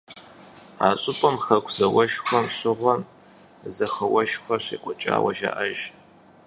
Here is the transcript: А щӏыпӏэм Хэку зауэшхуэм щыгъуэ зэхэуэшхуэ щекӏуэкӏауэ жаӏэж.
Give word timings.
А 0.85 0.87
щӏыпӏэм 1.01 1.35
Хэку 1.43 1.73
зауэшхуэм 1.75 2.45
щыгъуэ 2.57 2.93
зэхэуэшхуэ 3.75 4.55
щекӏуэкӏауэ 4.65 5.31
жаӏэж. 5.37 5.79